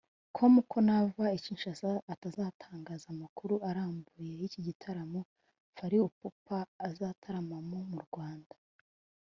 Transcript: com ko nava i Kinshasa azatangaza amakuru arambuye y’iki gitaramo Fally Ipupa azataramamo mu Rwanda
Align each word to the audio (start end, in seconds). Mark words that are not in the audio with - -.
com 0.35 0.53
ko 0.71 0.77
nava 0.87 1.25
i 1.37 1.39
Kinshasa 1.43 1.89
azatangaza 2.27 3.05
amakuru 3.15 3.55
arambuye 3.69 4.31
y’iki 4.39 4.59
gitaramo 4.67 5.19
Fally 5.75 5.97
Ipupa 6.07 6.57
azataramamo 6.87 7.77
mu 7.91 7.97
Rwanda 8.05 8.55